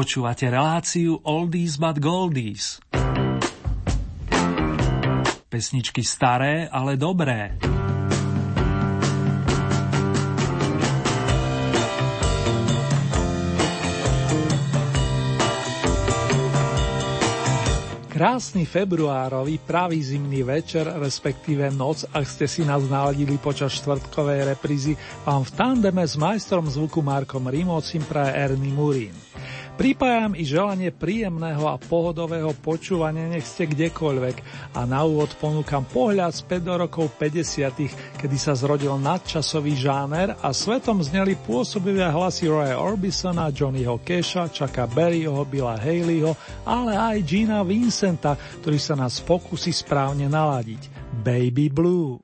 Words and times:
Počúvate 0.00 0.48
reláciu 0.48 1.20
Oldies 1.28 1.76
but 1.76 2.00
Goldies. 2.00 2.80
Pesničky 5.44 6.00
staré, 6.00 6.64
ale 6.72 6.96
dobré. 6.96 7.60
Krásny 18.08 18.64
februárový 18.64 19.60
pravý 19.60 20.00
zimný 20.00 20.40
večer, 20.48 20.88
respektíve 20.96 21.68
noc, 21.76 22.08
ak 22.08 22.24
ste 22.24 22.48
si 22.48 22.64
nás 22.64 22.88
naladili 22.88 23.36
počas 23.36 23.76
štvrtkovej 23.76 24.48
reprízy, 24.56 24.96
vám 25.28 25.44
v 25.44 25.52
tandeme 25.60 26.08
s 26.08 26.16
majstrom 26.16 26.64
zvuku 26.64 27.04
Markom 27.04 27.44
Rimocim 27.52 28.00
praje 28.08 28.32
Ernie 28.48 28.72
Murín. 28.72 29.12
Pripájam 29.80 30.36
i 30.36 30.44
želanie 30.44 30.92
príjemného 30.92 31.64
a 31.64 31.80
pohodového 31.80 32.52
počúvania, 32.52 33.32
nech 33.32 33.48
ste 33.48 33.64
kdekoľvek 33.64 34.36
a 34.76 34.84
na 34.84 35.08
úvod 35.08 35.32
ponúkam 35.40 35.88
pohľad 35.88 36.36
späť 36.36 36.68
do 36.68 36.84
rokov 36.84 37.08
50 37.16 38.20
kedy 38.20 38.36
sa 38.36 38.52
zrodil 38.52 39.00
nadčasový 39.00 39.72
žáner 39.72 40.36
a 40.44 40.52
svetom 40.52 41.00
zneli 41.00 41.32
pôsobivé 41.32 42.04
hlasy 42.12 42.52
Roya 42.52 42.76
Orbisona, 42.76 43.48
Johnnyho 43.48 44.04
Keša, 44.04 44.52
Chucka 44.52 44.84
Berryho, 44.84 45.48
Billa 45.48 45.80
Haleyho, 45.80 46.36
ale 46.68 47.00
aj 47.00 47.16
Gina 47.24 47.64
Vincenta, 47.64 48.36
ktorý 48.36 48.76
sa 48.76 49.00
nás 49.00 49.24
pokusí 49.24 49.72
správne 49.72 50.28
naladiť. 50.28 50.92
Baby 51.24 51.72
Blue. 51.72 52.20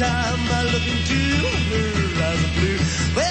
time 0.00 0.48
I 0.48 0.62
look 0.64 0.86
into 0.88 1.20
her 1.68 2.24
eyes 2.24 2.42
of 2.42 2.50
blue. 2.54 2.78
Well, 3.14 3.29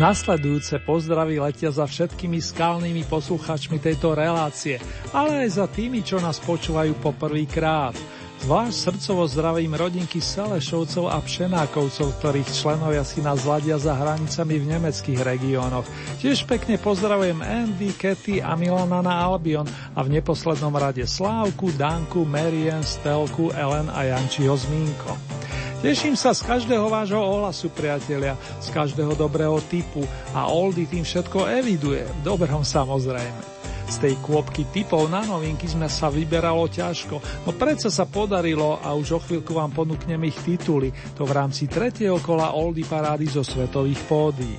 Nasledujúce 0.00 0.80
pozdravy 0.80 1.44
letia 1.44 1.68
za 1.68 1.84
všetkými 1.84 2.40
skalnými 2.40 3.04
posluchačmi 3.04 3.76
tejto 3.76 4.16
relácie, 4.16 4.80
ale 5.12 5.44
aj 5.44 5.60
za 5.60 5.66
tými, 5.68 6.00
čo 6.00 6.16
nás 6.16 6.40
počúvajú 6.40 6.96
poprvýkrát. 7.04 7.92
Zvlášť 8.40 8.96
srdcovo 8.96 9.28
zdravím 9.28 9.76
rodinky 9.76 10.24
Selešovcov 10.24 11.04
a 11.04 11.20
Pšenákovcov, 11.20 12.16
ktorých 12.16 12.48
členovia 12.48 13.04
si 13.04 13.20
nás 13.20 13.44
zladia 13.44 13.76
za 13.76 13.92
hranicami 13.92 14.56
v 14.56 14.68
nemeckých 14.72 15.20
regiónoch. 15.20 15.84
Tiež 16.24 16.48
pekne 16.48 16.80
pozdravujem 16.80 17.44
Andy, 17.44 17.92
Katy 17.92 18.40
a 18.40 18.56
Milana 18.56 19.04
na 19.04 19.20
Albion 19.20 19.68
a 19.68 20.00
v 20.00 20.16
neposlednom 20.16 20.72
rade 20.72 21.04
Slávku, 21.04 21.76
Danku, 21.76 22.24
Marian, 22.24 22.80
Stelku, 22.80 23.52
Ellen 23.52 23.92
a 23.92 24.08
Jančiho 24.08 24.56
Zmínko. 24.56 25.40
Teším 25.80 26.12
sa 26.12 26.36
z 26.36 26.44
každého 26.44 26.92
vášho 26.92 27.16
ohlasu, 27.16 27.72
priatelia, 27.72 28.36
z 28.60 28.68
každého 28.68 29.16
dobrého 29.16 29.56
typu 29.64 30.04
a 30.36 30.44
Oldy 30.52 30.84
tým 30.84 31.08
všetko 31.08 31.48
eviduje, 31.48 32.04
v 32.04 32.20
dobrom 32.20 32.60
samozrejme. 32.60 33.40
Z 33.88 33.96
tej 34.04 34.14
kôpky 34.20 34.68
typov 34.68 35.08
na 35.08 35.24
novinky 35.24 35.64
sme 35.64 35.88
sa 35.88 36.12
vyberalo 36.12 36.68
ťažko, 36.68 37.16
no 37.48 37.50
predsa 37.56 37.88
sa 37.88 38.04
podarilo 38.04 38.76
a 38.76 38.92
už 38.92 39.08
o 39.16 39.20
chvíľku 39.24 39.56
vám 39.56 39.72
ponúknem 39.72 40.20
ich 40.28 40.36
tituly, 40.44 40.92
to 41.16 41.24
v 41.24 41.32
rámci 41.32 41.64
tretieho 41.64 42.20
kola 42.20 42.52
Oldy 42.52 42.84
parády 42.84 43.24
zo 43.32 43.40
svetových 43.40 44.04
pódií. 44.04 44.56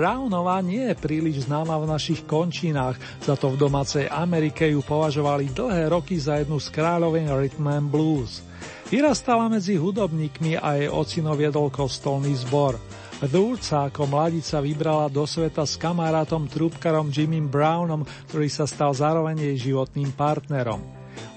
Brownová 0.00 0.64
nie 0.64 0.80
je 0.88 0.96
príliš 0.96 1.44
známa 1.44 1.76
v 1.76 1.92
našich 1.92 2.24
končinách, 2.24 2.96
za 3.20 3.36
to 3.36 3.52
v 3.52 3.60
domácej 3.60 4.08
Amerike 4.08 4.64
ju 4.64 4.80
považovali 4.80 5.52
dlhé 5.52 5.92
roky 5.92 6.16
za 6.16 6.40
jednu 6.40 6.56
z 6.56 6.72
kráľoven 6.72 7.28
rhythm 7.28 7.68
and 7.68 7.92
blues. 7.92 8.40
Vyrastala 8.88 9.52
medzi 9.52 9.76
hudobníkmi 9.76 10.56
a 10.56 10.80
jej 10.80 10.88
ocino 10.88 11.36
viedol 11.36 11.68
kostolný 11.68 12.32
zbor. 12.32 12.80
Dúrca 13.28 13.92
ako 13.92 14.08
mladica 14.08 14.64
vybrala 14.64 15.12
do 15.12 15.28
sveta 15.28 15.68
s 15.68 15.76
kamarátom 15.76 16.48
trúbkarom 16.48 17.12
Jimmym 17.12 17.52
Brownom, 17.52 18.08
ktorý 18.32 18.48
sa 18.48 18.64
stal 18.64 18.96
zároveň 18.96 19.52
jej 19.52 19.68
životným 19.68 20.16
partnerom. 20.16 20.80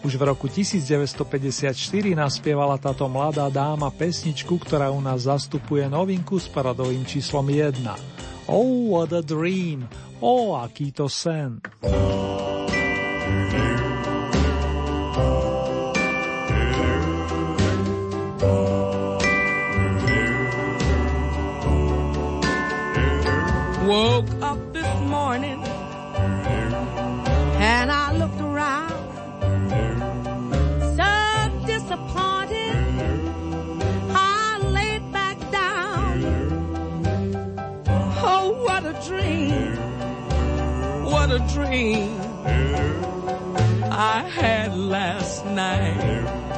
Už 0.08 0.16
v 0.16 0.24
roku 0.24 0.48
1954 0.48 1.76
naspievala 2.16 2.80
táto 2.80 3.12
mladá 3.12 3.52
dáma 3.52 3.92
pesničku, 3.92 4.56
ktorá 4.56 4.88
u 4.88 5.04
nás 5.04 5.28
zastupuje 5.28 5.84
novinku 5.92 6.40
s 6.40 6.48
paradovým 6.48 7.04
číslom 7.04 7.44
1. 7.44 8.13
Oh, 8.48 8.90
what 8.92 9.12
a 9.14 9.22
dream! 9.22 9.88
Oh, 10.22 10.56
aký 10.60 10.92
to 10.96 11.08
sen! 11.08 11.62
what 41.26 41.42
a 41.42 41.54
dream 41.54 42.20
I 43.90 44.24
had 44.30 44.76
last 44.76 45.46
night. 45.46 46.53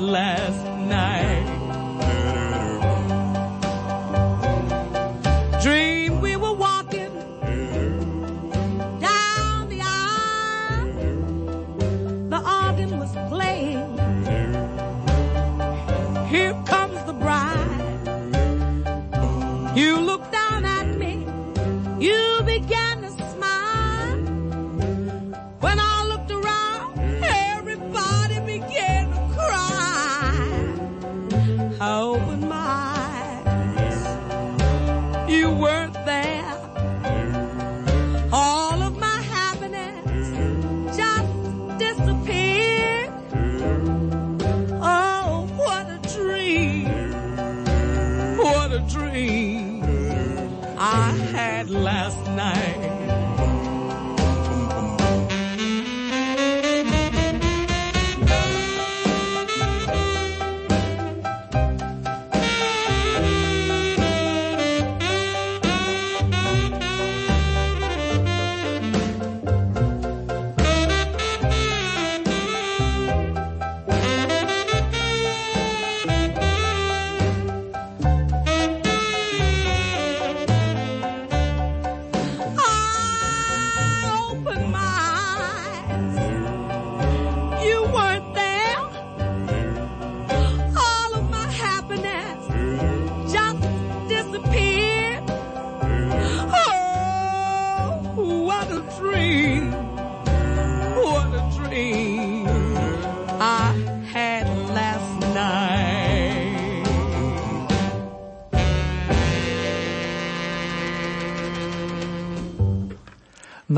last. 0.00 0.67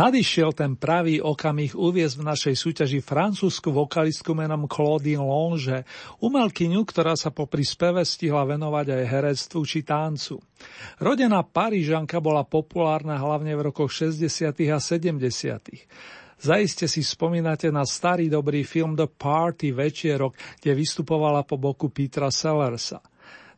Nadišiel 0.01 0.57
ten 0.57 0.81
pravý 0.81 1.21
okamih 1.21 1.77
uviezť 1.77 2.25
v 2.25 2.29
našej 2.33 2.55
súťaži 2.57 3.05
francúzsku 3.05 3.69
vokalistku 3.69 4.33
menom 4.33 4.65
Claudine 4.65 5.21
Longe, 5.21 5.85
umelkyňu, 6.25 6.89
ktorá 6.89 7.13
sa 7.21 7.29
popri 7.29 7.69
speve 7.69 8.01
stihla 8.09 8.49
venovať 8.49 8.97
aj 8.97 9.03
herectvu 9.13 9.61
či 9.61 9.85
tancu. 9.85 10.41
Rodená 11.05 11.45
Parížanka 11.45 12.17
bola 12.17 12.49
populárna 12.49 13.21
hlavne 13.21 13.53
v 13.53 13.69
rokoch 13.69 13.93
60. 13.93 14.25
a 14.73 14.81
70. 14.81 15.21
Zaiste 16.41 16.89
si 16.89 17.05
spomínate 17.05 17.69
na 17.69 17.85
starý 17.85 18.33
dobrý 18.33 18.65
film 18.65 18.97
The 18.97 19.05
Party 19.05 19.77
Večierok, 19.77 20.65
kde 20.65 20.81
vystupovala 20.81 21.45
po 21.45 21.61
boku 21.61 21.93
Petra 21.93 22.33
Sellersa. 22.33 23.05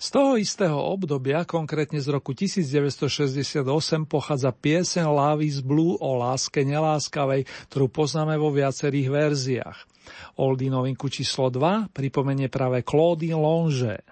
Z 0.03 0.19
toho 0.19 0.35
istého 0.35 0.75
obdobia, 0.83 1.47
konkrétne 1.47 2.03
z 2.03 2.11
roku 2.11 2.35
1968, 2.35 3.63
pochádza 4.11 4.51
piesen 4.51 5.07
Love 5.07 5.47
is 5.47 5.63
Blue 5.63 5.95
o 5.95 6.19
láske 6.19 6.67
neláskavej, 6.67 7.47
ktorú 7.71 7.87
poznáme 7.87 8.35
vo 8.35 8.51
viacerých 8.51 9.09
verziách. 9.15 9.79
Oldy 10.43 10.75
novinku 10.75 11.07
číslo 11.07 11.55
2 11.55 11.95
pripomenie 11.95 12.51
práve 12.51 12.83
Claudine 12.83 13.39
Longe. 13.39 14.03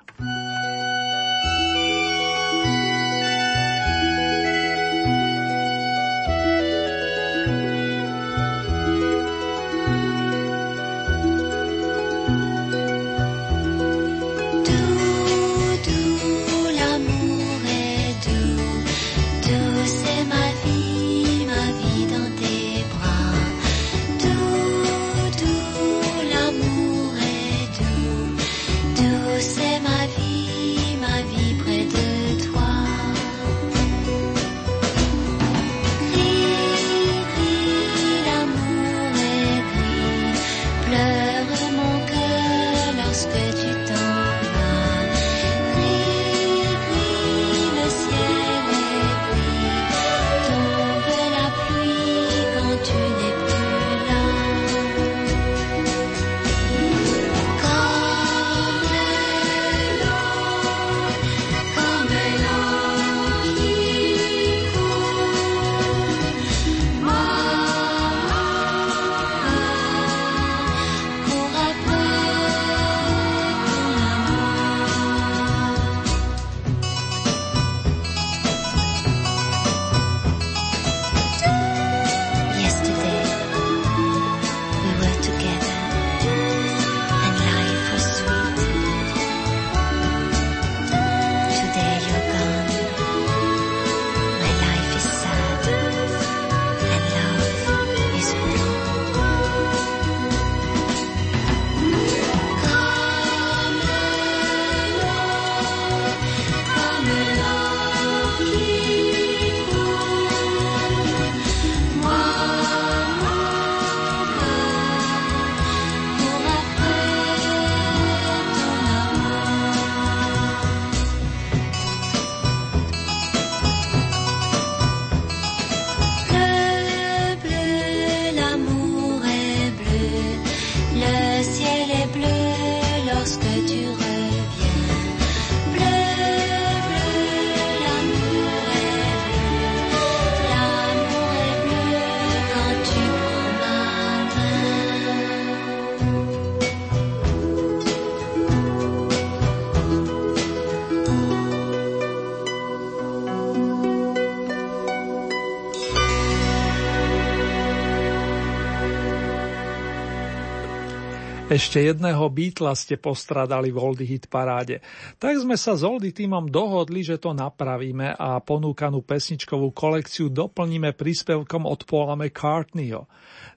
Ešte 161.61 161.93
jedného 161.93 162.25
Beatla 162.33 162.73
ste 162.73 162.97
postradali 162.97 163.69
v 163.69 163.77
Oldy 163.77 164.09
Hit 164.09 164.33
paráde. 164.33 164.81
Tak 165.21 165.45
sme 165.45 165.61
sa 165.61 165.77
s 165.77 165.85
Oldy 165.85 166.09
týmom 166.09 166.49
dohodli, 166.49 167.05
že 167.05 167.21
to 167.21 167.37
napravíme 167.37 168.17
a 168.17 168.41
ponúkanú 168.41 169.05
pesničkovú 169.05 169.69
kolekciu 169.77 170.33
doplníme 170.33 170.97
príspevkom 170.97 171.69
od 171.69 171.85
Paula 171.85 172.17
McCartneyho. 172.17 173.05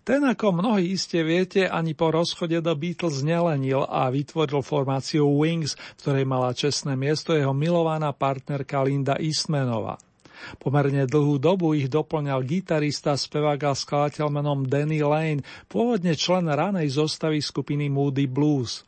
Ten, 0.03 0.19
ako 0.27 0.51
mnohí 0.51 0.91
iste 0.91 1.24
viete, 1.24 1.63
ani 1.63 1.95
po 1.95 2.12
rozchode 2.12 2.60
do 2.60 2.75
Beatles 2.75 3.24
nelenil 3.24 3.88
a 3.88 4.12
vytvoril 4.12 4.60
formáciu 4.60 5.24
Wings, 5.24 5.79
ktorej 6.03 6.27
mala 6.27 6.51
čestné 6.51 7.00
miesto 7.00 7.31
jeho 7.31 7.55
milovaná 7.55 8.12
partnerka 8.12 8.83
Linda 8.83 9.15
Eastmanová. 9.15 9.95
Pomerne 10.62 11.05
dlhú 11.09 11.38
dobu 11.41 11.75
ich 11.75 11.91
doplňal 11.91 12.43
gitarista, 12.43 13.15
spevák 13.17 13.59
a 13.69 13.73
skladateľ 13.73 14.27
menom 14.29 14.65
Danny 14.65 15.03
Lane, 15.03 15.45
pôvodne 15.67 16.13
člen 16.15 16.47
ranej 16.47 16.95
zostavy 16.95 17.39
skupiny 17.41 17.89
Moody 17.91 18.29
Blues. 18.29 18.83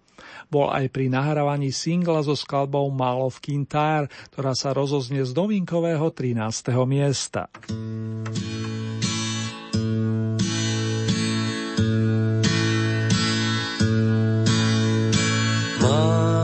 Bol 0.48 0.72
aj 0.72 0.94
pri 0.94 1.10
nahrávaní 1.12 1.74
singla 1.74 2.24
so 2.24 2.38
skladbou 2.38 2.88
Mall 2.94 3.26
of 3.26 3.42
Kintyre, 3.42 4.08
ktorá 4.34 4.54
sa 4.56 4.72
rozoznie 4.72 5.26
z 5.26 5.34
novinkového 5.36 6.08
13. 6.14 6.72
miesta. 6.86 7.50
Mom. 15.86 16.35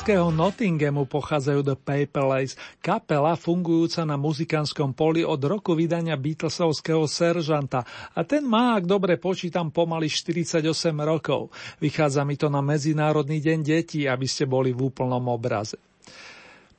Anglického 0.00 0.32
Nottinghamu 0.32 1.04
pochádzajú 1.04 1.60
The 1.60 1.76
Paper 1.76 2.24
Lace, 2.24 2.56
kapela 2.80 3.36
fungujúca 3.36 4.00
na 4.08 4.16
muzikánskom 4.16 4.96
poli 4.96 5.20
od 5.28 5.36
roku 5.44 5.76
vydania 5.76 6.16
Beatlesovského 6.16 7.04
seržanta 7.04 7.84
a 8.16 8.24
ten 8.24 8.40
má, 8.48 8.80
ak 8.80 8.88
dobre 8.88 9.20
počítam, 9.20 9.68
pomaly 9.68 10.08
48 10.08 10.64
rokov. 11.04 11.52
Vychádza 11.84 12.24
mi 12.24 12.40
to 12.40 12.48
na 12.48 12.64
Medzinárodný 12.64 13.44
deň 13.44 13.58
detí, 13.60 14.08
aby 14.08 14.24
ste 14.24 14.48
boli 14.48 14.72
v 14.72 14.88
úplnom 14.88 15.20
obraze. 15.28 15.76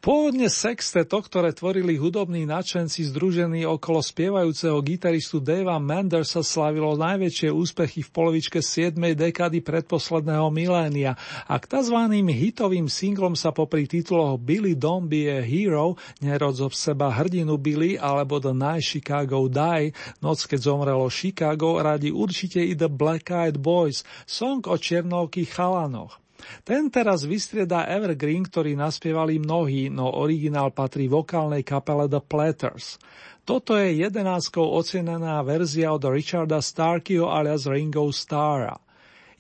Pôvodne 0.02 0.50
sexteto, 0.50 1.22
ktoré 1.22 1.54
tvorili 1.54 1.94
hudobní 1.94 2.50
nadšenci 2.50 3.14
združení 3.14 3.70
okolo 3.70 4.02
spievajúceho 4.02 4.82
gitaristu 4.82 5.38
Davea 5.38 5.78
Mandersa 5.78 6.42
slavilo 6.42 6.98
najväčšie 6.98 7.54
úspechy 7.54 8.02
v 8.02 8.10
polovičke 8.10 8.66
7. 8.66 8.98
dekády 8.98 9.62
predposledného 9.62 10.50
milénia 10.50 11.14
a 11.46 11.62
k 11.62 11.70
tzv. 11.70 12.18
hitovým 12.18 12.90
singlom 12.90 13.38
sa 13.38 13.54
popri 13.54 13.86
tituloch 13.86 14.42
Billy 14.42 14.74
Don't 14.74 15.06
Be 15.06 15.30
a 15.30 15.46
Hero, 15.46 16.02
nerod 16.18 16.58
zo 16.58 16.74
seba 16.74 17.14
hrdinu 17.14 17.62
Billy 17.62 17.94
alebo 18.02 18.42
The 18.42 18.58
Night 18.58 18.82
Chicago 18.82 19.46
Die, 19.46 19.94
noc 20.26 20.50
keď 20.50 20.66
zomrelo 20.66 21.14
Chicago, 21.14 21.78
radi 21.78 22.10
určite 22.10 22.58
i 22.58 22.74
The 22.74 22.90
Black 22.90 23.30
Eyed 23.30 23.62
Boys, 23.62 24.02
song 24.26 24.66
o 24.66 24.82
černovkých 24.82 25.54
chalanoch. 25.54 26.21
Ten 26.62 26.92
teraz 26.94 27.26
vystriedá 27.26 27.88
Evergreen, 27.90 28.46
ktorý 28.46 28.78
naspievali 28.78 29.42
mnohí, 29.42 29.90
no 29.90 30.10
originál 30.12 30.76
patrí 30.76 31.08
vokálnej 31.08 31.66
kapele 31.66 32.06
The 32.10 32.22
Platters. 32.22 33.02
Toto 33.42 33.74
je 33.74 34.06
jedenáctkou 34.06 34.64
ocenená 34.64 35.42
verzia 35.42 35.90
od 35.90 36.06
Richarda 36.06 36.62
Starkeyho 36.62 37.34
alias 37.34 37.66
Ringo 37.66 38.06
Starra. 38.14 38.78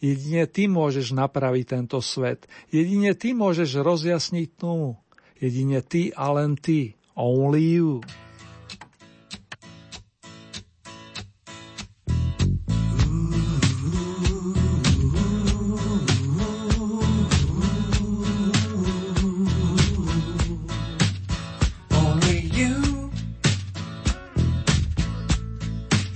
Jedine 0.02 0.50
ty 0.50 0.66
môžeš 0.66 1.14
napraviť 1.14 1.66
tento 1.78 2.02
svet. 2.02 2.50
Jedine 2.74 3.14
ty 3.14 3.38
môžeš 3.38 3.86
rozjasniť 3.86 4.58
tmu. 4.58 4.98
Jedine 5.38 5.86
ty 5.86 6.10
a 6.18 6.34
len 6.34 6.58
ty. 6.58 6.98
Only 7.14 7.78
you. 7.78 8.02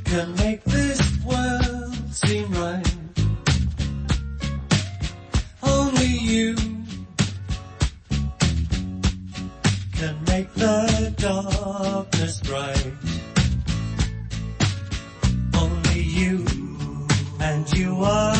can 0.06 0.36
make 0.36 0.64
this 0.64 1.02
world 1.26 1.94
seem 2.12 2.52
right. 2.54 2.96
Only 5.64 6.06
you 6.06 6.56
can 9.94 10.16
make 10.28 10.54
the 10.54 11.14
darkness 11.18 12.40
bright. 12.42 12.94
Only 15.54 16.02
you 16.02 16.46
and 17.40 17.74
you 17.74 18.04
are 18.04 18.35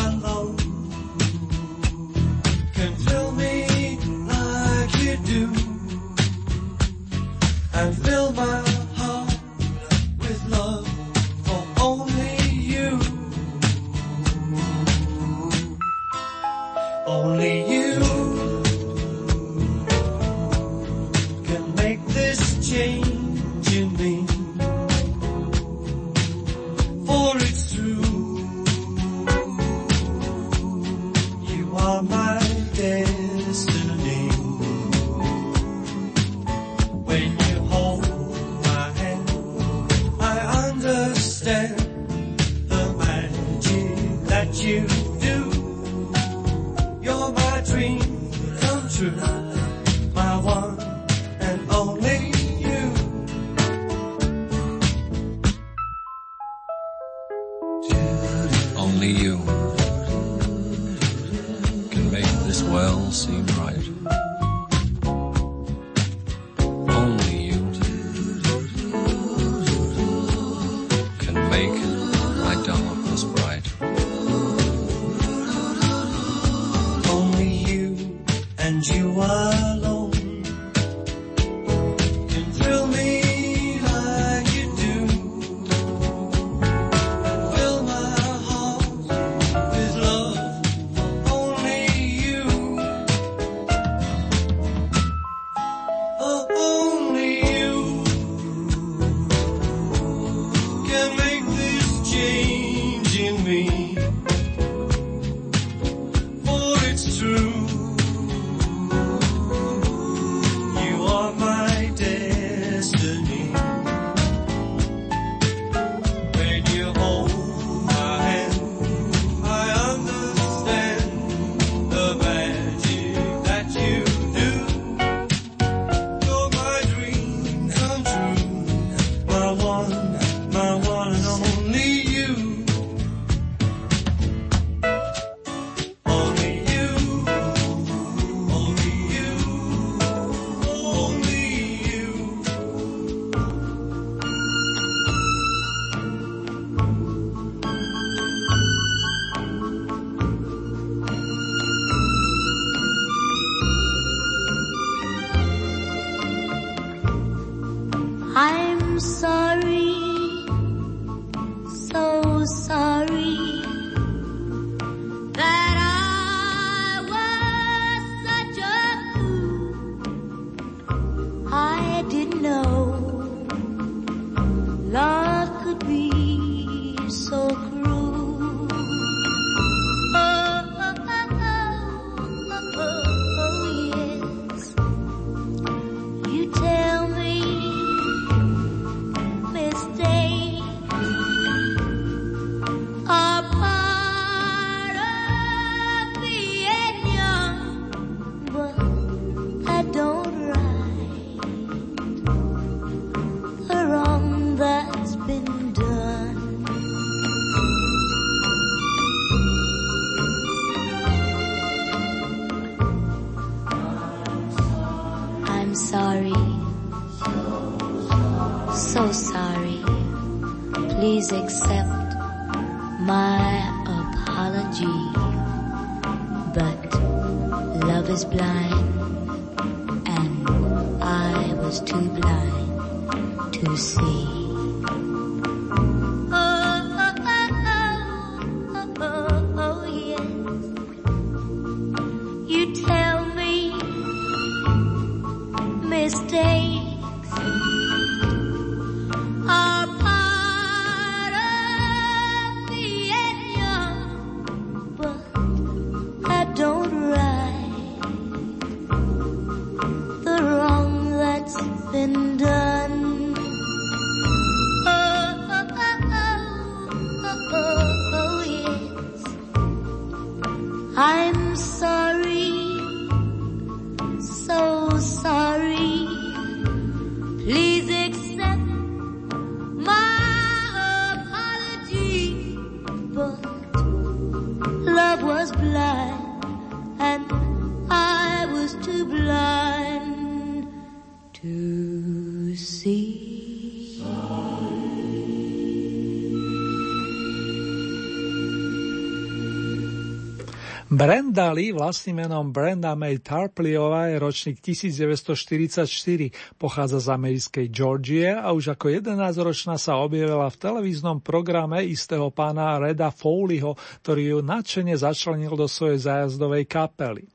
Brenda 300.96 301.52
Lee 301.52 301.76
vlastným 301.76 302.24
menom 302.24 302.48
Brenda 302.48 302.96
May 302.96 303.20
Tarpleyová 303.20 304.08
je 304.08 304.16
ročník 304.16 304.64
1944, 304.64 306.56
pochádza 306.56 307.04
z 307.04 307.08
americkej 307.12 307.66
Georgie 307.68 308.32
a 308.32 308.48
už 308.56 308.72
ako 308.72 309.04
11-ročná 309.04 309.76
sa 309.76 310.00
objavila 310.00 310.48
v 310.48 310.56
televíznom 310.56 311.20
programe 311.20 311.84
istého 311.84 312.32
pána 312.32 312.80
Reda 312.80 313.12
Foleyho, 313.12 313.76
ktorý 314.00 314.22
ju 314.24 314.38
nadšene 314.40 314.96
začlenil 314.96 315.52
do 315.52 315.68
svojej 315.68 316.00
zájazdovej 316.00 316.64
kapely. 316.64 317.28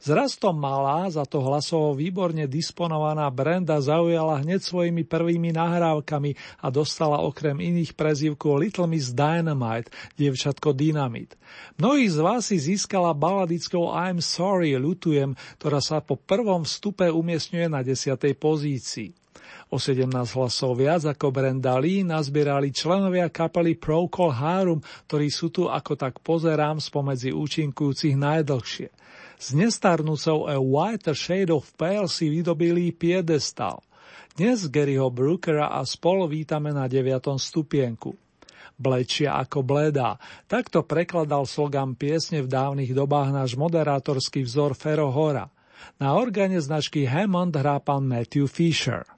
Zrastom 0.00 0.56
malá, 0.56 1.12
za 1.12 1.28
to 1.28 1.44
hlasovo 1.44 1.92
výborne 1.92 2.48
disponovaná 2.48 3.28
Brenda 3.28 3.76
zaujala 3.84 4.40
hneď 4.40 4.64
svojimi 4.64 5.04
prvými 5.04 5.52
nahrávkami 5.52 6.64
a 6.64 6.72
dostala 6.72 7.20
okrem 7.20 7.60
iných 7.60 7.92
prezývku 7.92 8.56
Little 8.56 8.88
Miss 8.88 9.12
Dynamite, 9.12 9.92
dievčatko 10.16 10.72
Dynamit. 10.72 11.36
Mnohých 11.76 12.16
z 12.16 12.18
vás 12.24 12.48
si 12.48 12.56
získala 12.56 13.12
baladickou 13.12 13.92
I'm 13.92 14.24
Sorry, 14.24 14.72
ľutujem, 14.80 15.36
ktorá 15.60 15.84
sa 15.84 16.00
po 16.00 16.16
prvom 16.16 16.64
vstupe 16.64 17.04
umiestňuje 17.12 17.68
na 17.68 17.84
10. 17.84 18.16
pozícii. 18.40 19.12
O 19.70 19.78
17 19.78 20.10
hlasov 20.10 20.80
viac 20.80 21.06
ako 21.06 21.30
Brenda 21.30 21.78
Lee 21.78 22.02
nazbierali 22.02 22.74
členovia 22.74 23.28
kapely 23.28 23.76
Procol 23.78 24.34
Harum, 24.34 24.80
ktorí 25.06 25.28
sú 25.28 25.52
tu 25.52 25.70
ako 25.70 25.92
tak 25.94 26.24
pozerám 26.24 26.82
spomedzi 26.82 27.30
účinkujúcich 27.30 28.18
najdlhšie. 28.18 28.99
S 29.40 29.56
nestarnúcou 29.56 30.44
A 30.52 30.60
Whiter 30.60 31.16
Shade 31.16 31.48
of 31.48 31.72
Pale 31.80 32.12
si 32.12 32.28
vydobili 32.28 32.92
piedestal. 32.92 33.80
Dnes 34.36 34.68
Garyho 34.68 35.08
Brookera 35.08 35.72
a 35.72 35.80
spolu 35.88 36.28
vítame 36.28 36.76
na 36.76 36.84
9. 36.84 37.40
stupienku. 37.40 38.20
Blečia 38.76 39.40
ako 39.40 39.64
bledá. 39.64 40.20
Takto 40.44 40.84
prekladal 40.84 41.48
slogan 41.48 41.96
piesne 41.96 42.44
v 42.44 42.52
dávnych 42.52 42.92
dobách 42.92 43.32
náš 43.32 43.56
moderátorský 43.56 44.44
vzor 44.44 44.76
Fero 44.76 45.08
Hora. 45.08 45.48
Na 45.96 46.12
organe 46.20 46.60
značky 46.60 47.08
Hammond 47.08 47.56
hrá 47.56 47.80
pán 47.80 48.04
Matthew 48.04 48.44
Fisher. 48.44 49.08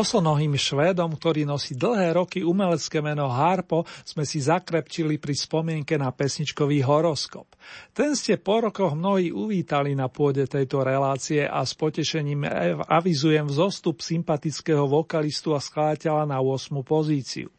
Bosonohým 0.00 0.56
Švédom, 0.56 1.12
ktorý 1.12 1.44
nosí 1.44 1.76
dlhé 1.76 2.16
roky 2.16 2.40
umelecké 2.40 3.04
meno 3.04 3.28
Harpo, 3.28 3.84
sme 4.00 4.24
si 4.24 4.40
zakrepčili 4.40 5.20
pri 5.20 5.36
spomienke 5.36 6.00
na 6.00 6.08
pesničkový 6.08 6.80
horoskop. 6.80 7.52
Ten 7.92 8.16
ste 8.16 8.40
po 8.40 8.64
rokoch 8.64 8.96
mnohí 8.96 9.28
uvítali 9.28 9.92
na 9.92 10.08
pôde 10.08 10.48
tejto 10.48 10.80
relácie 10.80 11.44
a 11.44 11.60
s 11.60 11.76
potešením 11.76 12.48
avizujem 12.88 13.44
vzostup 13.44 14.00
sympatického 14.00 14.88
vokalistu 14.88 15.52
a 15.52 15.60
skladateľa 15.60 16.24
na 16.24 16.40
8. 16.40 16.80
pozíciu. 16.80 17.52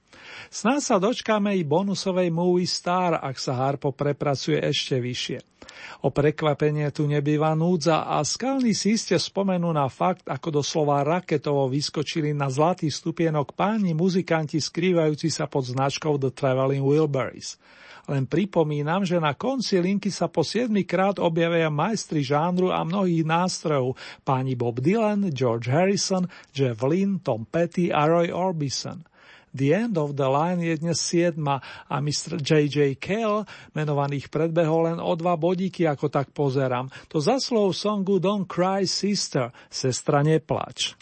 Snáď 0.50 0.82
sa 0.82 0.98
dočkáme 0.98 1.54
i 1.54 1.62
bonusovej 1.62 2.34
Movie 2.34 2.66
Star, 2.66 3.22
ak 3.22 3.38
sa 3.38 3.54
Harpo 3.54 3.94
prepracuje 3.94 4.58
ešte 4.58 4.98
vyššie. 4.98 5.61
O 6.02 6.10
prekvapenie 6.10 6.90
tu 6.90 7.06
nebýva 7.06 7.54
núdza 7.54 8.08
a 8.08 8.22
skalní 8.26 8.74
si 8.74 8.98
iste 8.98 9.18
spomenú 9.18 9.70
na 9.70 9.86
fakt, 9.88 10.26
ako 10.26 10.62
doslova 10.62 11.06
raketovo 11.06 11.70
vyskočili 11.70 12.34
na 12.34 12.50
zlatý 12.50 12.90
stupienok 12.90 13.54
páni 13.54 13.94
muzikanti 13.94 14.58
skrývajúci 14.58 15.30
sa 15.30 15.46
pod 15.46 15.70
značkou 15.70 16.18
The 16.18 16.34
Traveling 16.34 16.84
Wilburys. 16.84 17.62
Len 18.10 18.26
pripomínam, 18.26 19.06
že 19.06 19.22
na 19.22 19.38
konci 19.38 19.78
linky 19.78 20.10
sa 20.10 20.26
po 20.26 20.42
7 20.42 20.74
krát 20.90 21.22
objavia 21.22 21.70
majstri 21.70 22.26
žánru 22.26 22.74
a 22.74 22.82
mnohých 22.82 23.22
nástrojov, 23.22 23.94
páni 24.26 24.58
Bob 24.58 24.82
Dylan, 24.82 25.30
George 25.30 25.70
Harrison, 25.70 26.26
Jeff 26.50 26.82
Lynne, 26.82 27.22
Tom 27.22 27.46
Petty 27.46 27.94
a 27.94 28.10
Roy 28.10 28.34
Orbison. 28.34 29.06
The 29.52 29.70
End 29.76 29.96
of 30.00 30.16
the 30.16 30.28
Line 30.28 30.64
je 30.64 30.80
dnes 30.80 31.00
7 31.00 31.36
a 31.46 31.96
Mr. 32.00 32.40
J.J. 32.40 32.96
Kell 32.98 33.44
menovaných 33.76 34.32
predbehol 34.32 34.96
len 34.96 35.00
o 35.04 35.12
dva 35.20 35.36
bodíky, 35.36 35.84
ako 35.84 36.08
tak 36.08 36.32
pozerám. 36.32 36.88
To 37.12 37.20
zaslov 37.20 37.76
songu 37.76 38.18
Don't 38.24 38.48
Cry 38.48 38.88
Sister, 38.88 39.52
sestra 39.68 40.24
neplač. 40.24 40.96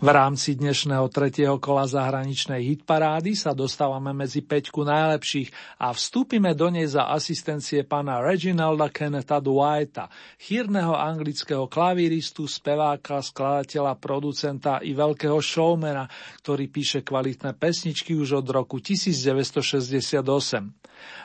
V 0.00 0.08
rámci 0.08 0.56
dnešného 0.56 1.12
tretieho 1.12 1.60
kola 1.60 1.84
zahraničnej 1.84 2.64
hitparády 2.72 3.36
sa 3.36 3.52
dostávame 3.52 4.16
medzi 4.16 4.40
peťku 4.40 4.80
najlepších 4.80 5.76
a 5.76 5.92
vstúpime 5.92 6.56
do 6.56 6.72
nej 6.72 6.88
za 6.88 7.12
asistencie 7.12 7.84
pána 7.84 8.24
Reginalda 8.24 8.88
Kenneta 8.88 9.44
Dwighta, 9.44 10.08
chýrneho 10.40 10.96
anglického 10.96 11.68
klavíristu, 11.68 12.48
speváka, 12.48 13.20
skladateľa, 13.20 14.00
producenta 14.00 14.80
i 14.80 14.96
veľkého 14.96 15.36
showmana, 15.36 16.08
ktorý 16.40 16.72
píše 16.72 17.04
kvalitné 17.04 17.52
pesničky 17.60 18.16
už 18.16 18.40
od 18.40 18.48
roku 18.56 18.80
1968. 18.80 20.16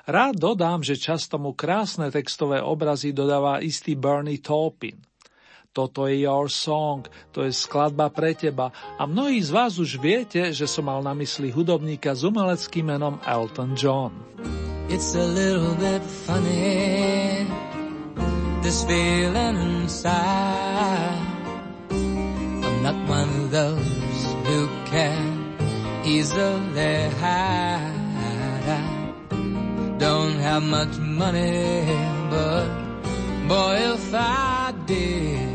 Rád 0.04 0.36
dodám, 0.36 0.84
že 0.84 1.00
často 1.00 1.40
mu 1.40 1.56
krásne 1.56 2.12
textové 2.12 2.60
obrazy 2.60 3.16
dodáva 3.16 3.64
istý 3.64 3.96
Bernie 3.96 4.44
Taupin. 4.44 5.15
Toto 5.76 6.08
je 6.08 6.24
Your 6.24 6.48
Song, 6.48 7.04
to 7.36 7.44
je 7.44 7.52
skladba 7.52 8.08
pre 8.08 8.32
teba. 8.32 8.72
A 8.96 9.04
mnohí 9.04 9.44
z 9.44 9.52
vás 9.52 9.76
už 9.76 10.00
viete, 10.00 10.56
že 10.56 10.72
som 10.72 10.88
mal 10.88 11.04
na 11.04 11.12
mysli 11.12 11.52
hudobníka 11.52 12.16
s 12.16 12.24
umeleckým 12.24 12.96
menom 12.96 13.20
Elton 13.28 13.76
John. 13.76 14.16
It's 14.88 15.20
a 15.20 15.28
little 15.28 15.76
bit 15.76 16.00
funny 16.24 17.44
This 18.64 18.88
feeling 18.88 19.84
inside. 19.84 21.20
I'm 21.92 22.80
not 22.80 22.96
one 23.12 23.30
of 23.44 23.52
those 23.52 24.22
who 24.48 24.72
can 24.88 25.54
easily 26.08 27.12
hide. 27.20 27.92
I 28.64 29.98
don't 30.00 30.40
have 30.40 30.64
much 30.64 30.98
money 30.98 31.86
But 32.30 32.68
boy 33.48 33.94
if 33.94 34.14
I 34.14 34.74
did 34.86 35.55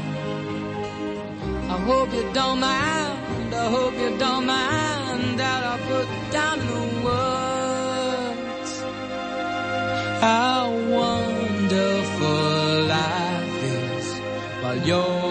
I 1.73 1.77
hope 1.89 2.13
you 2.13 2.25
don't 2.33 2.59
mind 2.59 3.21
I 3.53 3.69
hope 3.69 3.93
you 3.93 4.17
don't 4.17 4.45
mind 4.45 5.39
that 5.39 5.63
I 5.63 5.77
put 5.89 6.07
down 6.31 6.57
the 6.59 6.83
words. 7.05 8.71
How 10.19 10.71
wonderful 10.99 12.87
life 12.97 13.63
is 13.63 14.07
while 14.61 14.79
you're 14.87 15.30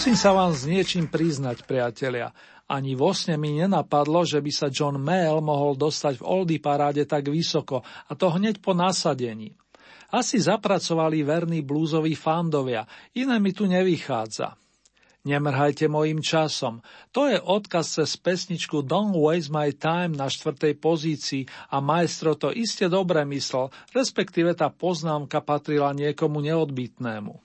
Musím 0.00 0.16
sa 0.16 0.32
vám 0.32 0.56
s 0.56 0.64
niečím 0.64 1.12
priznať, 1.12 1.68
priatelia. 1.68 2.32
Ani 2.64 2.96
vo 2.96 3.12
sne 3.12 3.36
mi 3.36 3.60
nenapadlo, 3.60 4.24
že 4.24 4.40
by 4.40 4.48
sa 4.48 4.72
John 4.72 4.96
Mayle 4.96 5.44
mohol 5.44 5.76
dostať 5.76 6.16
v 6.16 6.24
Oldie 6.24 6.56
paráde 6.56 7.04
tak 7.04 7.28
vysoko, 7.28 7.84
a 7.84 8.16
to 8.16 8.32
hneď 8.32 8.64
po 8.64 8.72
nasadení. 8.72 9.52
Asi 10.08 10.40
zapracovali 10.40 11.20
verní 11.20 11.60
blúzoví 11.60 12.16
fandovia, 12.16 12.88
iné 13.12 13.36
mi 13.36 13.52
tu 13.52 13.68
nevychádza. 13.68 14.56
Nemrhajte 15.28 15.84
mojim 15.84 16.24
časom. 16.24 16.80
To 17.12 17.28
je 17.28 17.36
odkaz 17.36 18.00
cez 18.00 18.16
pesničku 18.16 18.80
Don't 18.80 19.12
Waste 19.12 19.52
My 19.52 19.68
Time 19.76 20.16
na 20.16 20.32
štvrtej 20.32 20.80
pozícii 20.80 21.44
a 21.68 21.84
maestro 21.84 22.40
to 22.40 22.48
iste 22.48 22.88
dobre 22.88 23.28
myslel, 23.28 23.68
respektíve 23.92 24.56
tá 24.56 24.72
poznámka 24.72 25.44
patrila 25.44 25.92
niekomu 25.92 26.40
neodbitnému. 26.40 27.36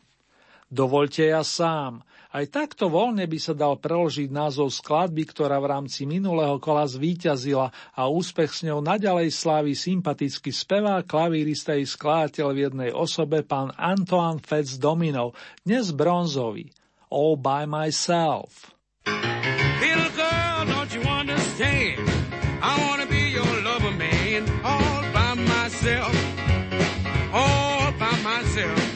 Dovolte 0.72 1.30
ja 1.30 1.44
sám. 1.44 2.00
Aj 2.36 2.44
takto 2.52 2.92
voľne 2.92 3.24
by 3.32 3.40
sa 3.40 3.56
dal 3.56 3.80
preložiť 3.80 4.28
názov 4.28 4.68
skladby, 4.68 5.24
ktorá 5.24 5.56
v 5.64 5.72
rámci 5.72 6.04
minulého 6.04 6.60
kola 6.60 6.84
zvíťazila 6.84 7.72
a 7.96 8.12
úspech 8.12 8.52
s 8.52 8.68
ňou 8.68 8.84
naďalej 8.84 9.32
slávi 9.32 9.72
sympatický 9.72 10.52
spevák, 10.52 11.08
klavírista 11.08 11.80
i 11.80 11.88
skladateľ 11.88 12.48
v 12.52 12.60
jednej 12.60 12.92
osobe 12.92 13.40
pán 13.48 13.72
Antoine 13.80 14.44
Fetz 14.44 14.76
Dominov, 14.84 15.32
dnes 15.64 15.96
bronzový. 15.96 16.76
All 17.08 17.40
by 17.40 17.64
myself. 17.64 18.76
Little 19.80 20.12
all 27.36 27.92
by 27.96 28.12
myself. 28.24 28.95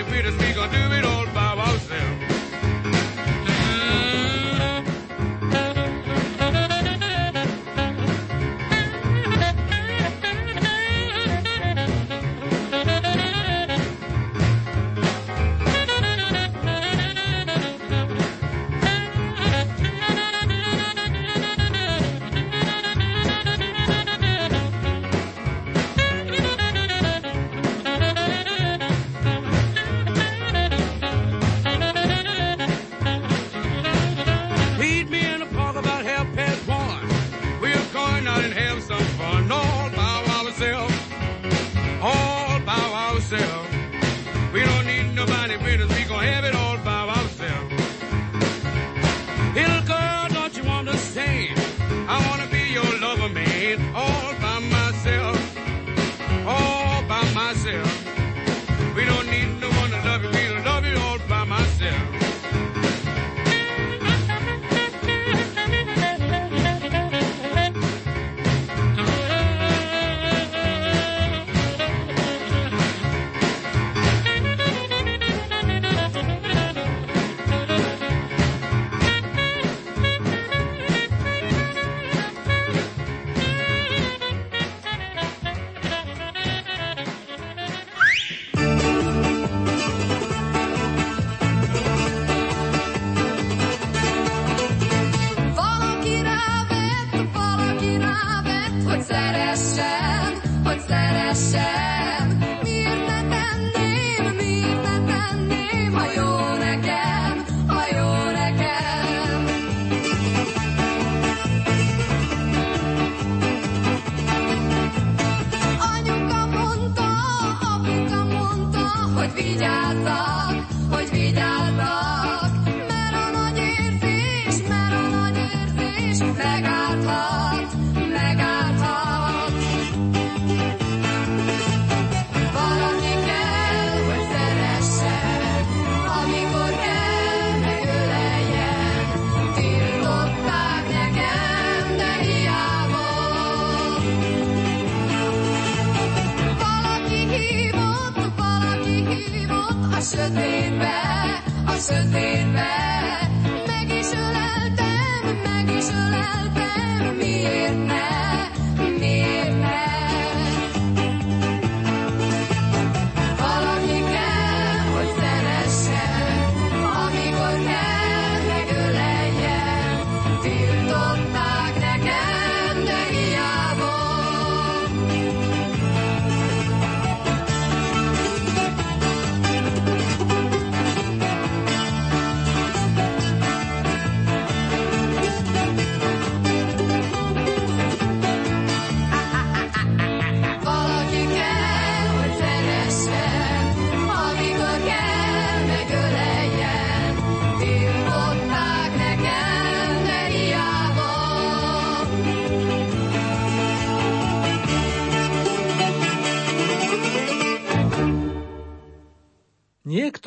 Nobody 0.00 0.22
with 0.22 0.34
us. 0.34 0.46
We 0.46 0.54
gonna 0.54 0.72
do 0.72 0.94
it 0.94 1.04
all 1.04 1.26
by 1.26 1.56
ourselves. 1.56 2.29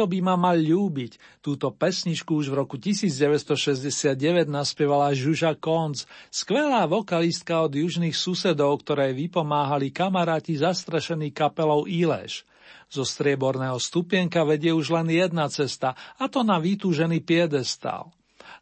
Takto 0.03 0.19
by 0.19 0.27
ma 0.27 0.35
mal 0.35 0.59
ľúbiť. 0.59 1.39
Túto 1.39 1.71
pesničku 1.71 2.35
už 2.35 2.51
v 2.51 2.59
roku 2.59 2.75
1969 2.75 4.51
naspievala 4.51 5.15
Žuža 5.15 5.55
Konc, 5.55 6.03
skvelá 6.27 6.83
vokalistka 6.91 7.63
od 7.63 7.71
južných 7.71 8.11
susedov, 8.11 8.83
ktoré 8.83 9.15
vypomáhali 9.15 9.95
kamaráti 9.95 10.59
zastrešený 10.59 11.31
kapelou 11.31 11.87
Ileš. 11.87 12.43
Zo 12.91 13.07
strieborného 13.07 13.79
stupienka 13.79 14.43
vedie 14.43 14.75
už 14.75 14.91
len 14.91 15.07
jedna 15.07 15.47
cesta, 15.47 15.95
a 16.19 16.27
to 16.27 16.43
na 16.43 16.59
vytúžený 16.59 17.23
piedestál. 17.23 18.11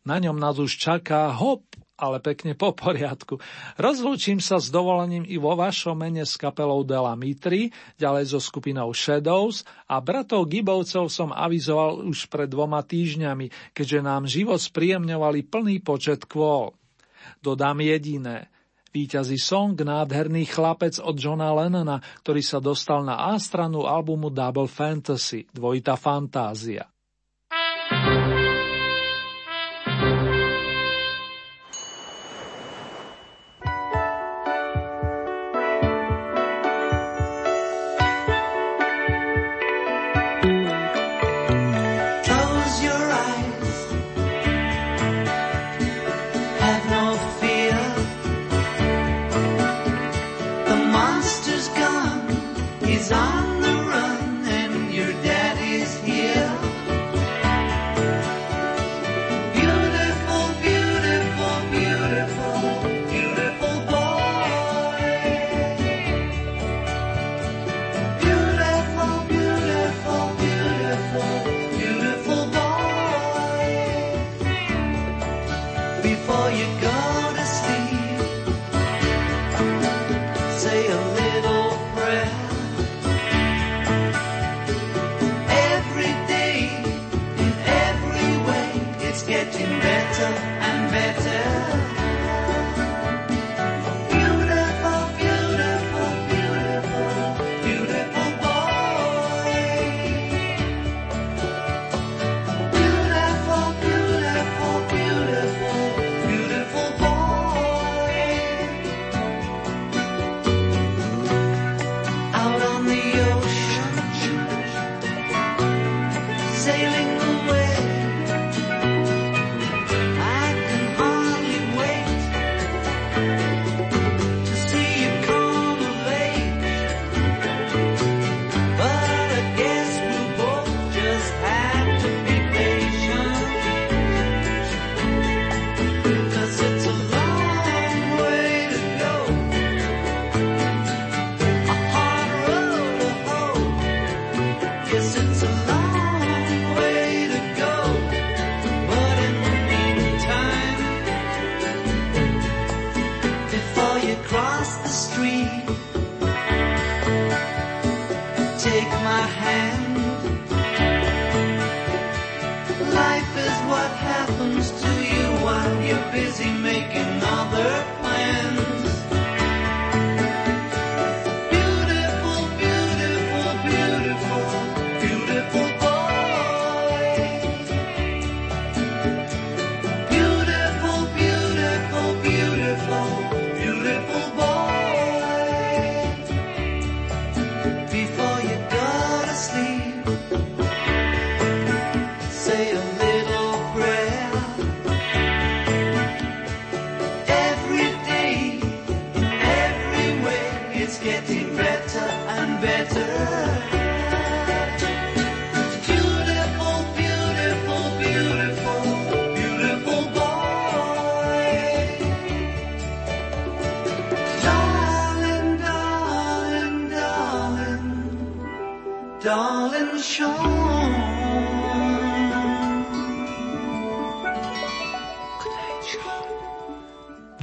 Na 0.06 0.22
ňom 0.22 0.38
nás 0.38 0.62
už 0.62 0.78
čaká 0.78 1.34
hop 1.34 1.66
ale 2.02 2.18
pekne 2.18 2.58
po 2.58 2.74
poriadku. 2.74 3.38
Rozlúčim 3.78 4.42
sa 4.42 4.58
s 4.58 4.74
dovolením 4.74 5.22
i 5.30 5.38
vo 5.38 5.54
vašom 5.54 5.94
mene 5.94 6.26
s 6.26 6.34
kapelou 6.34 6.82
Dela 6.82 7.14
Mitri, 7.14 7.70
ďalej 8.02 8.34
so 8.34 8.40
skupinou 8.42 8.90
Shadows 8.98 9.62
a 9.86 10.02
bratov 10.02 10.50
Gibovcov 10.50 11.14
som 11.14 11.30
avizoval 11.30 12.02
už 12.10 12.26
pred 12.26 12.50
dvoma 12.50 12.82
týždňami, 12.82 13.78
keďže 13.78 14.00
nám 14.02 14.26
život 14.26 14.58
spríjemňovali 14.58 15.46
plný 15.46 15.86
počet 15.86 16.26
kvôl. 16.26 16.74
Dodám 17.38 17.86
jediné. 17.86 18.50
Výťazí 18.92 19.40
song 19.40 19.80
Nádherný 19.80 20.52
chlapec 20.52 21.00
od 21.00 21.16
Johna 21.16 21.56
Lennona, 21.56 22.04
ktorý 22.26 22.44
sa 22.44 22.60
dostal 22.60 23.08
na 23.08 23.32
A 23.32 23.40
stranu 23.40 23.88
albumu 23.88 24.28
Double 24.28 24.68
Fantasy, 24.68 25.48
dvojita 25.56 25.96
fantázia. 25.96 26.92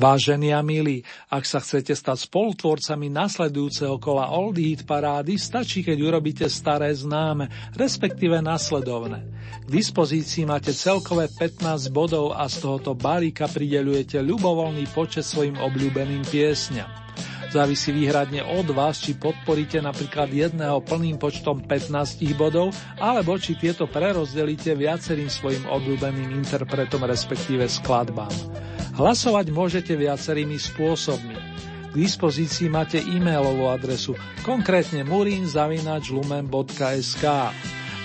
Vážení 0.08 0.56
a 0.56 0.64
milí, 0.64 1.04
ak 1.28 1.44
sa 1.44 1.60
chcete 1.60 1.92
stať 1.92 2.32
spolutvorcami 2.32 3.12
nasledujúceho 3.12 4.00
kola 4.00 4.32
Old 4.32 4.56
Heat 4.56 4.88
parády, 4.88 5.36
stačí, 5.36 5.84
keď 5.84 6.00
urobíte 6.00 6.48
staré 6.48 6.88
známe, 6.96 7.52
respektíve 7.76 8.40
nasledovné. 8.40 9.20
K 9.60 9.68
dispozícii 9.68 10.48
máte 10.48 10.72
celkové 10.72 11.28
15 11.28 11.92
bodov 11.92 12.32
a 12.32 12.48
z 12.48 12.56
tohoto 12.56 12.96
balíka 12.96 13.52
prideľujete 13.52 14.24
ľubovoľný 14.24 14.88
počet 14.96 15.28
svojim 15.28 15.60
obľúbeným 15.60 16.24
piesňam. 16.24 16.88
Závisí 17.52 17.92
výhradne 17.92 18.40
od 18.48 18.64
vás, 18.72 19.04
či 19.04 19.12
podporíte 19.12 19.84
napríklad 19.84 20.32
jedného 20.32 20.80
plným 20.88 21.20
počtom 21.20 21.60
15 21.60 21.92
bodov, 22.32 22.72
alebo 22.96 23.36
či 23.36 23.60
tieto 23.60 23.84
prerozdelíte 23.84 24.72
viacerým 24.72 25.28
svojim 25.28 25.68
obľúbeným 25.68 26.32
interpretom, 26.32 27.04
respektíve 27.04 27.68
skladbám. 27.68 28.32
Hlasovať 28.98 29.54
môžete 29.54 29.94
viacerými 29.94 30.58
spôsobmi. 30.58 31.38
K 31.88 31.94
dispozícii 31.94 32.66
máte 32.66 32.98
e-mailovú 32.98 33.70
adresu, 33.70 34.18
konkrétne 34.42 35.06
murinzavinačlumen.sk. 35.06 37.24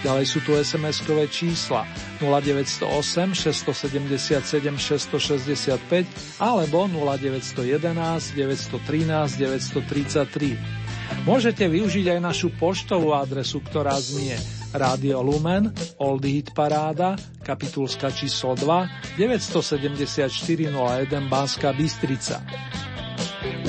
Ďalej 0.06 0.26
sú 0.30 0.46
tu 0.46 0.54
SMS-kové 0.54 1.26
čísla 1.34 1.90
0908 2.22 3.34
677 3.34 4.70
665 4.70 6.38
alebo 6.38 6.86
0911 6.86 8.38
913 8.38 9.42
933. 9.42 11.26
Môžete 11.26 11.74
využiť 11.74 12.06
aj 12.14 12.20
našu 12.22 12.54
poštovú 12.54 13.18
adresu, 13.18 13.66
ktorá 13.66 13.98
znie 13.98 14.38
Rádio 14.74 15.22
Lumen, 15.22 15.70
Oldie 16.02 16.42
Hit 16.42 16.58
Paráda, 16.58 17.14
kapitulska 17.46 18.10
číslo 18.10 18.58
2, 18.58 19.22
97401 19.22 21.30
Banská 21.30 21.70
Bystrica. 21.78 22.42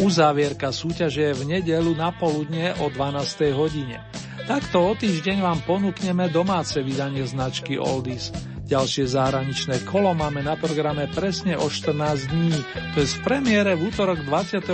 Uzávierka 0.00 0.72
súťaže 0.72 1.30
je 1.30 1.34
v 1.36 1.60
nedelu 1.60 1.92
na 1.92 2.08
poludne 2.10 2.72
o 2.80 2.88
12. 2.88 3.52
hodine. 3.52 4.00
Takto 4.48 4.80
o 4.80 4.96
týždeň 4.96 5.44
vám 5.44 5.60
ponúkneme 5.68 6.32
domáce 6.32 6.80
vydanie 6.80 7.28
značky 7.28 7.76
Oldies. 7.76 8.32
Ďalšie 8.64 9.04
zahraničné 9.12 9.84
kolo 9.84 10.16
máme 10.16 10.40
na 10.40 10.56
programe 10.56 11.04
presne 11.12 11.52
o 11.52 11.68
14 11.68 12.32
dní, 12.32 12.56
to 12.96 13.04
je 13.04 13.06
v 13.12 13.16
premiére 13.20 13.76
v 13.76 13.92
útorok 13.92 14.24
24. 14.24 14.72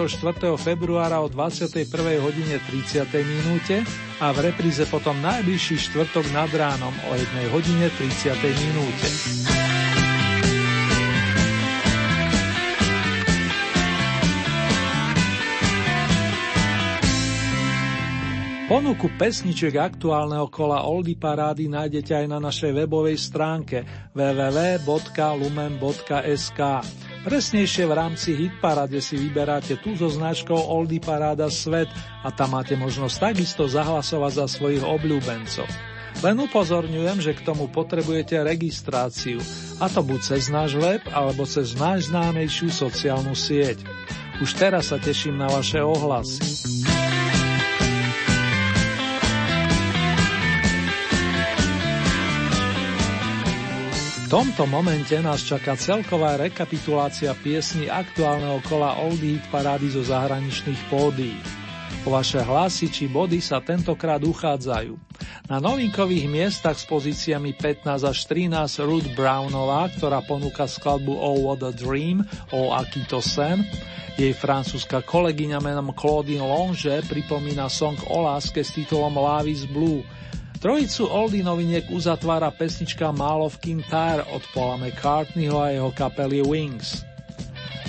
februára 0.55 1.19
o 1.19 1.27
21. 1.27 1.91
hodine 2.23 2.63
30. 2.71 3.11
minúte 3.27 3.83
a 4.23 4.31
v 4.31 4.39
repríze 4.55 4.87
potom 4.87 5.19
najbližší 5.19 5.91
štvrtok 5.91 6.23
nad 6.31 6.51
ránom 6.55 6.95
o 7.11 7.19
1 7.19 7.51
hodine 7.51 7.91
30. 7.91 8.39
minúte. 8.39 9.70
Ponuku 18.71 19.11
pesničiek 19.19 19.75
aktuálneho 19.75 20.47
kola 20.47 20.87
Oldy 20.87 21.19
Parády 21.19 21.67
nájdete 21.67 22.23
aj 22.23 22.27
na 22.31 22.39
našej 22.39 22.71
webovej 22.71 23.19
stránke 23.19 23.83
www.lumen.sk. 24.15 24.87
Presnejšie 27.27 27.85
v 27.91 27.93
rámci 27.99 28.31
Hitparade 28.39 29.03
si 29.03 29.19
vyberáte 29.19 29.75
tú 29.83 29.99
so 29.99 30.07
značkou 30.07 30.55
Oldy 30.55 31.03
Paráda 31.03 31.51
Svet 31.51 31.91
a 32.23 32.31
tam 32.31 32.55
máte 32.55 32.79
možnosť 32.79 33.35
takisto 33.35 33.67
zahlasovať 33.67 34.39
za 34.39 34.47
svojich 34.47 34.87
obľúbencov. 34.87 35.67
Len 36.23 36.39
upozorňujem, 36.39 37.19
že 37.27 37.35
k 37.35 37.43
tomu 37.43 37.67
potrebujete 37.67 38.39
registráciu, 38.39 39.43
a 39.83 39.91
to 39.91 39.99
buď 40.07 40.21
cez 40.23 40.47
náš 40.47 40.79
web, 40.79 41.03
alebo 41.11 41.43
cez 41.43 41.75
najznámejšiu 41.75 42.71
sociálnu 42.71 43.35
sieť. 43.35 43.83
Už 44.39 44.55
teraz 44.55 44.95
sa 44.95 45.03
teším 45.03 45.43
na 45.43 45.51
vaše 45.51 45.83
ohlasy. 45.83 47.00
Tomto 54.31 54.63
momente 54.71 55.19
nás 55.19 55.43
čaká 55.43 55.75
celková 55.75 56.39
rekapitulácia 56.39 57.35
piesní 57.35 57.91
aktuálneho 57.91 58.63
kola 58.63 59.03
Oldie 59.03 59.43
Hit 59.43 59.45
parády 59.51 59.91
zo 59.91 60.07
zahraničných 60.07 60.79
pódií. 60.87 61.35
Po 62.07 62.15
vaše 62.15 62.39
hlasy 62.39 62.95
či 62.95 63.11
body 63.11 63.43
sa 63.43 63.59
tentokrát 63.59 64.23
uchádzajú. 64.23 64.95
Na 65.51 65.59
novinkových 65.59 66.31
miestach 66.31 66.79
s 66.79 66.87
pozíciami 66.87 67.59
15 67.59 68.07
až 68.07 68.19
13 68.31 68.55
Ruth 68.87 69.11
Brownová, 69.19 69.91
ktorá 69.99 70.23
ponúka 70.23 70.71
skladbu 70.71 71.11
Oh 71.11 71.51
What 71.51 71.67
a 71.67 71.75
Dream, 71.75 72.23
oh, 72.55 72.71
aký 72.71 73.03
to 73.11 73.19
sen. 73.19 73.67
Jej 74.15 74.31
francúzska 74.39 75.03
kolegyňa 75.03 75.59
menom 75.59 75.91
Claudine 75.91 76.47
Longe 76.47 77.03
pripomína 77.03 77.67
song 77.67 77.99
o 78.07 78.23
láske 78.23 78.63
s 78.63 78.79
titulom 78.79 79.19
Love 79.19 79.51
is 79.51 79.67
Blue– 79.67 80.07
Trojicu 80.61 81.09
Oldy 81.09 81.41
noviniek 81.41 81.89
uzatvára 81.89 82.53
pesnička 82.53 83.09
Mall 83.17 83.41
of 83.49 83.57
Kintyre 83.65 84.29
od 84.29 84.45
Paula 84.53 84.77
McCartneyho 84.77 85.57
a 85.57 85.73
jeho 85.73 85.89
kapely 85.97 86.45
Wings. 86.45 87.01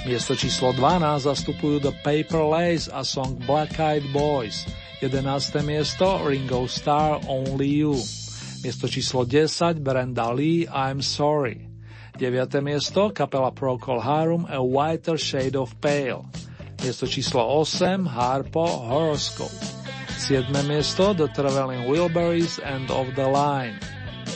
Miesto 0.07 0.39
číslo 0.39 0.71
12 0.71 1.27
zastupujú 1.27 1.83
The 1.83 1.91
Paper 1.99 2.47
Lace 2.47 2.87
a 2.87 3.03
song 3.03 3.35
Black 3.43 3.75
Eyed 3.75 4.07
Boys. 4.15 4.63
11. 5.03 5.67
miesto 5.67 6.23
Ringo 6.23 6.63
Starr 6.63 7.19
Only 7.27 7.83
You. 7.83 7.99
Miesto 8.63 8.87
číslo 8.87 9.27
10 9.27 9.83
Brenda 9.83 10.31
Lee 10.31 10.63
I'm 10.71 11.03
Sorry. 11.03 11.67
9. 12.15 12.63
miesto 12.63 13.11
kapela 13.11 13.51
Procol 13.51 13.99
Harum 13.99 14.47
A 14.47 14.63
Whiter 14.63 15.19
Shade 15.19 15.59
of 15.59 15.75
Pale. 15.83 16.23
Miesto 16.79 17.03
číslo 17.03 17.43
8 17.43 18.07
Harpo 18.07 18.63
Horoscope. 18.63 19.70
7. 20.21 20.53
miesto 20.69 21.17
The 21.17 21.25
Traveling 21.33 21.89
Wilburys 21.89 22.61
and 22.61 22.93
Of 22.93 23.17
the 23.17 23.25
Line. 23.25 23.73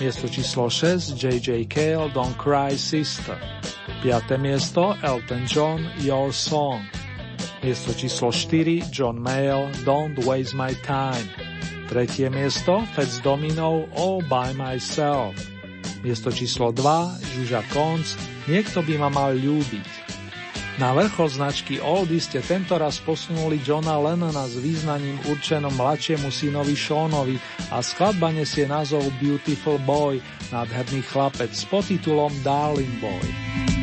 Miesto 0.01 0.25
číslo 0.25 0.65
6 0.65 1.13
J.J. 1.13 1.69
Cale 1.69 2.09
Don't 2.09 2.33
Cry 2.41 2.73
Sister. 2.73 3.37
5. 4.01 4.41
miesto 4.41 4.97
Elton 5.05 5.45
John 5.45 5.85
Your 6.01 6.33
Song. 6.33 6.81
Miesto 7.61 7.93
číslo 7.93 8.33
4 8.33 8.89
John 8.89 9.21
Mayall 9.21 9.69
Don't 9.85 10.17
Waste 10.25 10.57
My 10.57 10.73
Time. 10.81 11.29
Tretie 11.85 12.33
miesto 12.33 12.81
Fats 12.97 13.21
Domino 13.21 13.85
All 13.93 14.25
By 14.25 14.57
Myself. 14.57 15.37
Miesto 16.01 16.33
číslo 16.33 16.73
2 16.73 17.37
Žuža 17.37 17.61
Konc 17.69 18.09
Niekto 18.49 18.81
by 18.81 19.01
ma 19.01 19.09
mal 19.13 19.37
ľúbiť. 19.37 20.04
Na 20.75 20.91
vrchol 20.91 21.31
značky 21.31 21.79
Oldy 21.79 22.19
ste 22.19 22.43
tentoraz 22.43 22.99
posunuli 22.99 23.63
Johna 23.63 23.95
Lennona 23.95 24.43
s 24.43 24.59
význaním 24.59 25.15
určenom 25.23 25.71
mladšiemu 25.71 26.27
synovi 26.27 26.75
Seanovi 26.75 27.39
a 27.71 27.79
skladba 27.79 28.35
nesie 28.35 28.67
názov 28.67 29.07
Beautiful 29.23 29.79
Boy, 29.87 30.19
nádherný 30.51 30.99
chlapec 31.07 31.55
s 31.55 31.63
potitulom 31.63 32.31
Darling 32.43 32.91
Boy. 32.99 33.74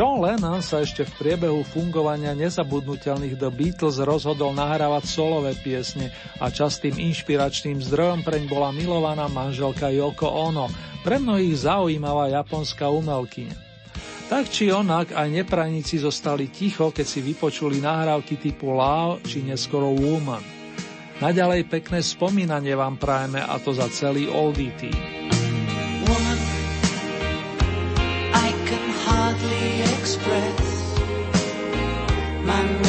John 0.00 0.24
Lennon 0.24 0.64
sa 0.64 0.80
ešte 0.80 1.04
v 1.04 1.12
priebehu 1.20 1.60
fungovania 1.60 2.32
nezabudnutelných 2.32 3.36
The 3.36 3.52
Beatles 3.52 4.00
rozhodol 4.00 4.56
nahrávať 4.56 5.04
solové 5.04 5.52
piesne 5.60 6.08
a 6.40 6.48
častým 6.48 6.96
inšpiračným 6.96 7.84
zdrojom 7.84 8.24
preň 8.24 8.48
bola 8.48 8.72
milovaná 8.72 9.28
manželka 9.28 9.92
Yoko 9.92 10.24
Ono, 10.24 10.72
pre 11.04 11.20
mnohých 11.20 11.68
zaujímavá 11.68 12.32
japonská 12.32 12.88
umelkyňa. 12.88 13.52
Tak 14.32 14.48
či 14.48 14.72
onak 14.72 15.12
aj 15.12 15.28
neprajníci 15.36 16.00
zostali 16.00 16.48
ticho, 16.48 16.88
keď 16.88 17.04
si 17.04 17.20
vypočuli 17.20 17.84
nahrávky 17.84 18.40
typu 18.40 18.72
Lao 18.72 19.20
či 19.20 19.44
neskoro 19.44 19.92
Woman. 19.92 20.40
Naďalej 21.20 21.68
pekné 21.68 22.00
spomínanie 22.00 22.72
vám 22.72 22.96
prajeme 22.96 23.44
a 23.44 23.60
to 23.60 23.76
za 23.76 23.84
celý 23.92 24.32
oldie 24.32 24.72
team. 24.80 24.96
My 32.50 32.79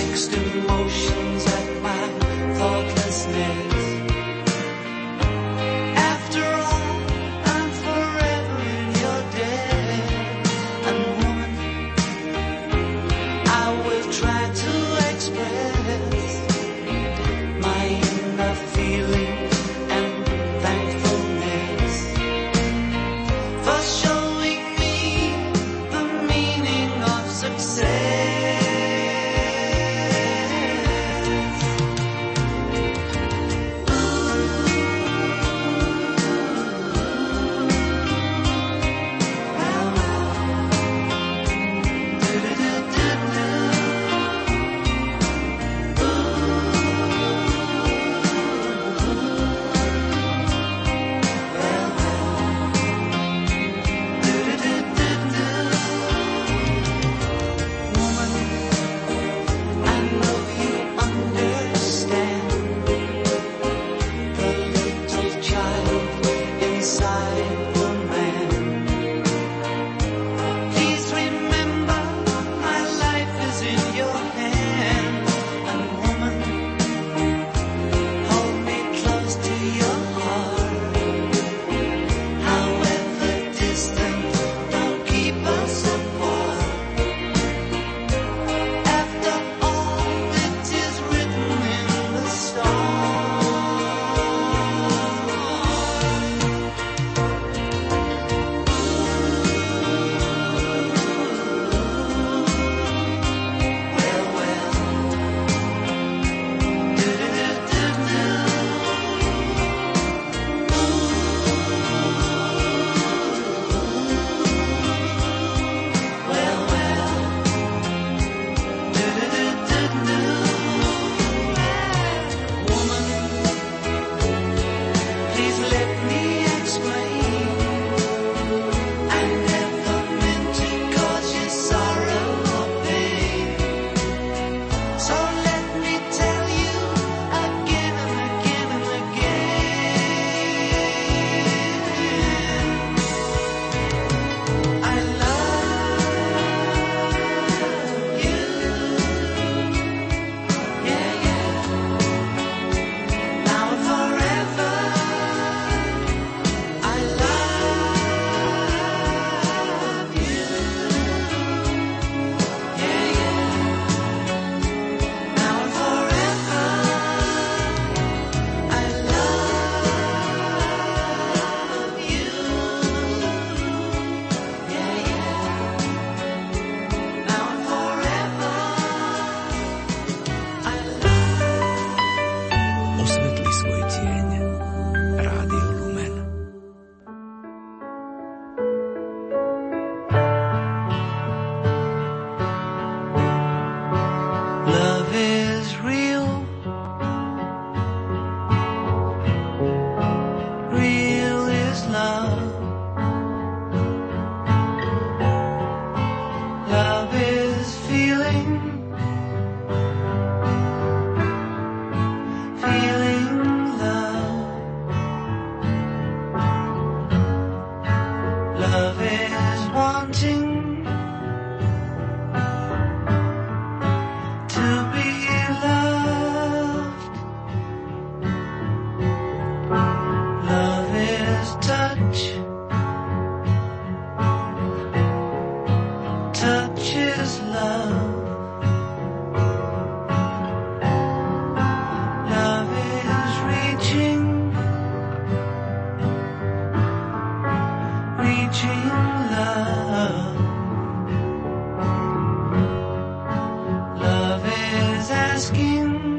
skin. 255.54 256.11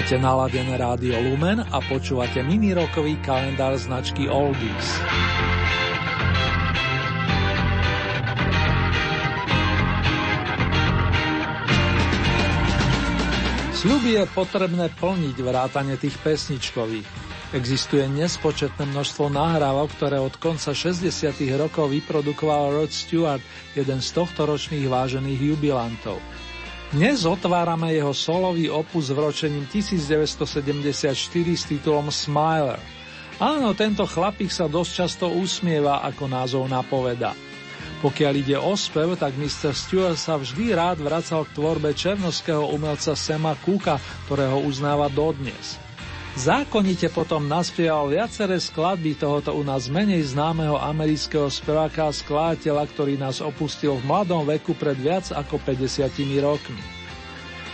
Máte 0.00 0.16
naladené 0.16 0.80
rádio 0.80 1.12
Lumen 1.20 1.60
a 1.60 1.76
počúvate 1.84 2.40
mini-rokový 2.40 3.20
kalendár 3.20 3.76
značky 3.76 4.32
Oldies. 4.32 4.96
Sľuby 13.76 14.16
je 14.16 14.24
potrebné 14.32 14.88
plniť 14.88 15.36
vrátane 15.36 16.00
tých 16.00 16.16
pesničkových. 16.24 17.04
Existuje 17.52 18.08
nespočetné 18.08 18.88
množstvo 18.88 19.28
nahrávok, 19.28 19.92
ktoré 20.00 20.16
od 20.16 20.32
konca 20.40 20.72
60. 20.72 21.12
rokov 21.60 21.92
vyprodukoval 21.92 22.72
Rod 22.72 22.88
Stewart, 22.88 23.44
jeden 23.76 24.00
z 24.00 24.08
tohto 24.16 24.48
ročných 24.48 24.88
vážených 24.88 25.52
jubilantov. 25.52 26.24
Dnes 26.90 27.22
otvárame 27.22 27.94
jeho 27.94 28.10
solový 28.10 28.66
opus 28.66 29.06
s 29.06 29.14
vročením 29.14 29.62
1974 29.70 31.14
s 31.54 31.64
titulom 31.70 32.10
Smiler. 32.10 32.82
Áno, 33.38 33.78
tento 33.78 34.02
chlapík 34.02 34.50
sa 34.50 34.66
dosť 34.66 34.90
často 34.98 35.30
usmieva, 35.30 36.02
ako 36.02 36.26
názov 36.26 36.66
napoveda. 36.66 37.38
Pokiaľ 38.02 38.32
ide 38.34 38.58
o 38.58 38.74
spev, 38.74 39.14
tak 39.14 39.38
Mr. 39.38 39.70
Stewart 39.70 40.18
sa 40.18 40.34
vždy 40.34 40.74
rád 40.74 40.98
vracal 40.98 41.46
k 41.46 41.54
tvorbe 41.62 41.94
černovského 41.94 42.74
umelca 42.74 43.14
Sema 43.14 43.54
Cooka, 43.62 44.02
ktorého 44.26 44.58
uznáva 44.66 45.06
dodnes. 45.14 45.78
Zákonite 46.38 47.10
potom 47.10 47.50
naspieval 47.50 48.06
viaceré 48.06 48.62
skladby 48.62 49.18
tohoto 49.18 49.50
u 49.50 49.66
nás 49.66 49.90
menej 49.90 50.30
známeho 50.30 50.78
amerického 50.78 51.50
speváka 51.50 52.06
a 52.06 52.14
skladateľa, 52.14 52.86
ktorý 52.86 53.18
nás 53.18 53.42
opustil 53.42 53.98
v 53.98 54.06
mladom 54.06 54.46
veku 54.46 54.78
pred 54.78 54.94
viac 54.94 55.34
ako 55.34 55.58
50 55.58 56.06
rokmi. 56.38 56.82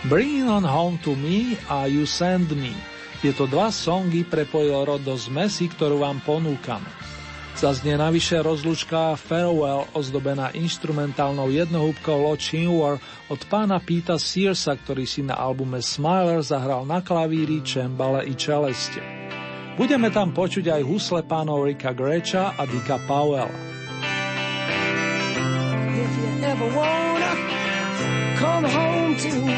Bring 0.09 0.49
on 0.49 0.65
home 0.65 0.97
to 1.05 1.13
me 1.13 1.57
a 1.69 1.85
You 1.85 2.09
send 2.09 2.49
me. 2.57 2.73
Tieto 3.21 3.49
dva 3.49 3.73
songy 3.73 4.25
prepojil 4.25 4.85
Rod 4.85 5.01
do 5.01 5.17
zmesi, 5.17 5.69
ktorú 5.69 6.05
vám 6.05 6.21
ponúkame. 6.21 7.16
Zaznie 7.57 7.97
navyše 7.97 8.37
rozlučka 8.37 9.17
Farewell 9.17 9.89
ozdobená 9.97 10.53
instrumentálnou 10.53 11.49
jednohúbkou 11.49 12.29
Lord 12.29 12.37
Chinwar 12.37 13.01
od 13.33 13.41
pána 13.49 13.81
Pita 13.81 14.21
Searsa, 14.21 14.77
ktorý 14.77 15.09
si 15.09 15.25
na 15.25 15.33
albume 15.33 15.81
Smiler 15.81 16.45
zahral 16.45 16.85
na 16.85 17.01
klavíri, 17.01 17.65
čembale 17.65 18.29
i 18.29 18.37
čeleste. 18.37 19.01
Budeme 19.73 20.13
tam 20.13 20.37
počuť 20.37 20.69
aj 20.69 20.81
husle 20.85 21.25
pánov 21.25 21.65
Ricka 21.65 21.97
Greča 21.97 22.53
a 22.53 22.61
Dicka 22.69 23.01
Powella. 23.09 23.49
Come 28.37 28.69
home 28.69 29.17
to 29.17 29.33
me, 29.41 29.57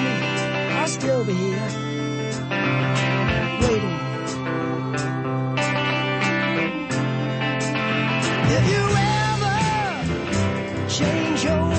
I'll 0.79 0.87
still 0.87 1.27
be 1.27 1.35
here, 1.35 1.67
waiting 3.59 3.78
change 10.99 11.45
your 11.45 11.78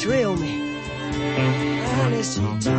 thrill 0.00 0.34
me. 0.34 0.78
I 0.82 2.08
listen 2.08 2.58
to, 2.60 2.70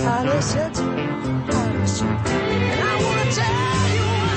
I 0.00 0.24
listen 0.24 0.72
to, 0.72 0.82
I 0.82 1.78
listen 1.78 2.08
to, 2.08 2.32
and 2.32 2.80
I 2.82 3.04
wanna 3.04 3.30
tell 3.30 4.22
you. 4.24 4.27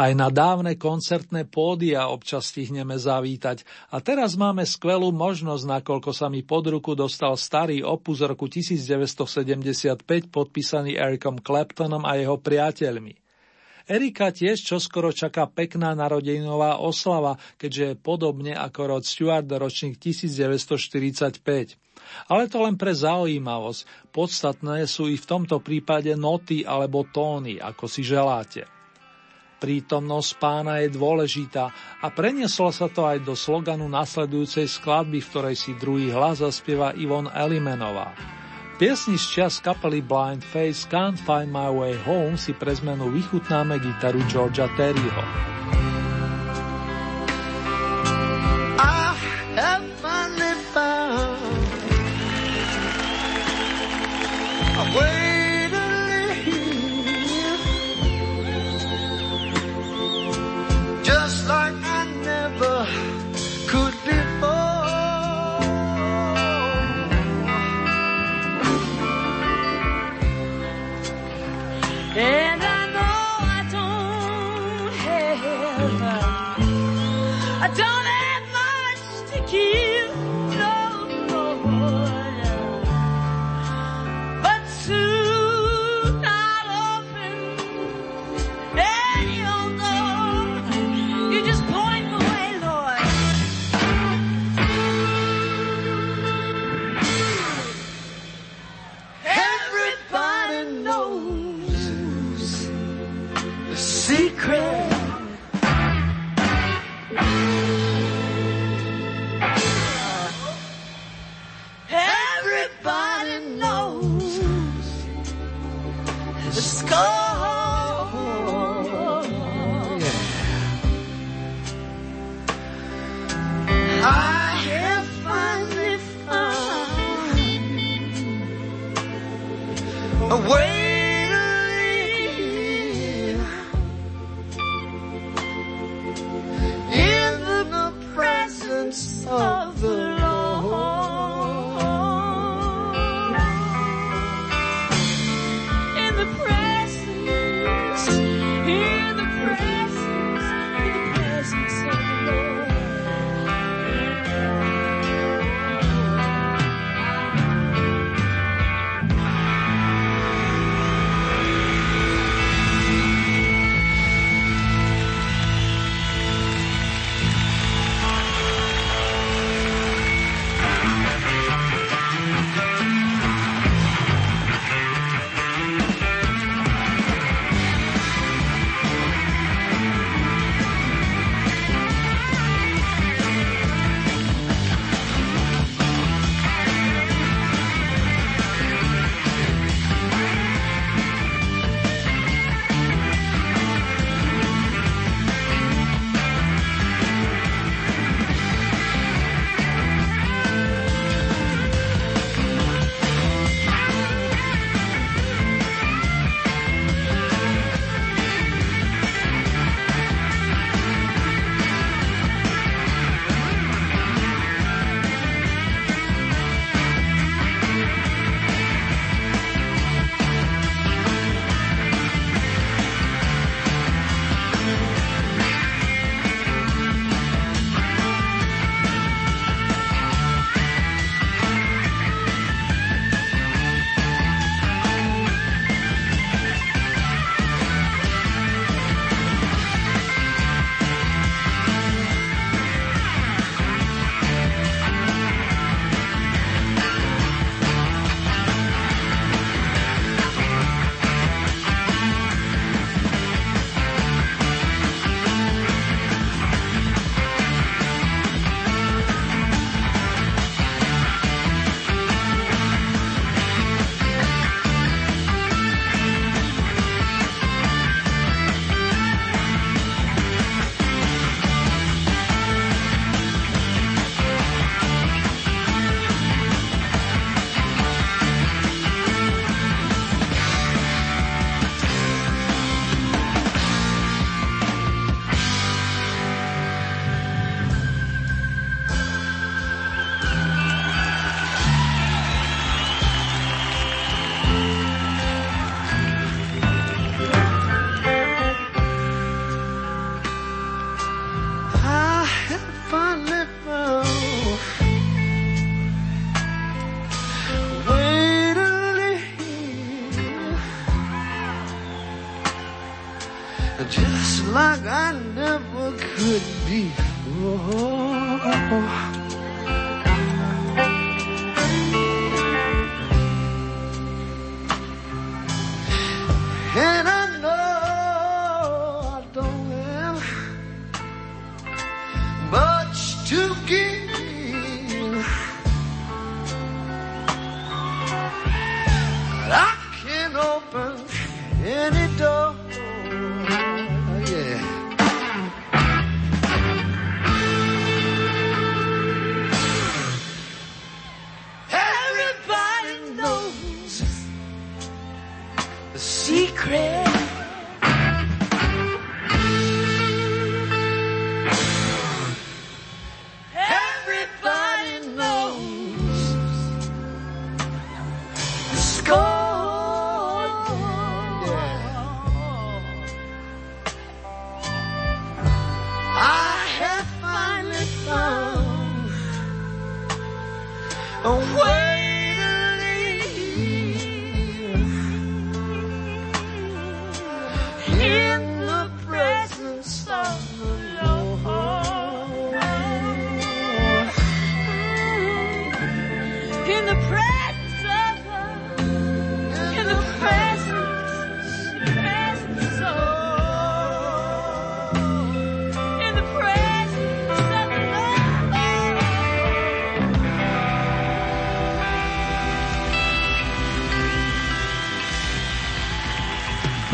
Aj 0.00 0.16
na 0.16 0.32
dávne 0.32 0.80
koncertné 0.80 1.44
pódia 1.44 2.08
občas 2.08 2.48
stihneme 2.48 2.96
zavítať 2.96 3.68
a 3.92 4.00
teraz 4.00 4.32
máme 4.32 4.64
skvelú 4.64 5.12
možnosť, 5.12 5.76
nakoľko 5.76 6.16
sa 6.16 6.32
mi 6.32 6.40
pod 6.40 6.72
ruku 6.72 6.96
dostal 6.96 7.36
starý 7.36 7.84
opus 7.84 8.24
roku 8.24 8.48
1975 8.48 10.00
podpísaný 10.32 10.96
Ericom 10.96 11.36
Claptonom 11.36 12.08
a 12.08 12.16
jeho 12.16 12.40
priateľmi. 12.40 13.12
Erika 13.92 14.32
tiež 14.32 14.64
čoskoro 14.64 15.12
čaká 15.12 15.44
pekná 15.44 15.92
narodeninová 15.92 16.80
oslava, 16.80 17.36
keďže 17.60 17.84
je 17.92 18.00
podobne 18.00 18.56
ako 18.56 18.96
Rod 18.96 19.04
Stewart 19.04 19.44
ročník 19.52 20.00
1945. 20.00 21.76
Ale 22.32 22.48
to 22.48 22.56
len 22.64 22.80
pre 22.80 22.96
zaujímavosť. 22.96 24.08
Podstatné 24.16 24.88
sú 24.88 25.12
i 25.12 25.20
v 25.20 25.28
tomto 25.28 25.60
prípade 25.60 26.16
noty 26.16 26.64
alebo 26.64 27.04
tóny, 27.04 27.60
ako 27.60 27.84
si 27.84 28.00
želáte. 28.00 28.79
Prítomnosť 29.60 30.30
pána 30.40 30.80
je 30.80 30.88
dôležitá 30.96 31.68
a 32.00 32.08
prenieslo 32.08 32.72
sa 32.72 32.88
to 32.88 33.04
aj 33.04 33.20
do 33.20 33.36
sloganu 33.36 33.84
nasledujúcej 33.92 34.64
skladby, 34.64 35.20
v 35.20 35.28
ktorej 35.28 35.56
si 35.60 35.76
druhý 35.76 36.08
hlas 36.08 36.40
zaspieva 36.40 36.96
Ivon 36.96 37.28
Elimenová. 37.28 38.16
Piesni 38.80 39.20
z 39.20 39.44
čas 39.44 39.60
kapely 39.60 40.00
Blind 40.00 40.40
Face 40.40 40.88
Can't 40.88 41.20
Find 41.20 41.52
My 41.52 41.68
Way 41.68 42.00
Home 42.08 42.40
si 42.40 42.56
pre 42.56 42.72
zmenu 42.72 43.12
vychutnáme 43.12 43.76
gitaru 43.76 44.24
Georgia 44.32 44.64
Terryho. 44.80 45.24
I 54.80 55.29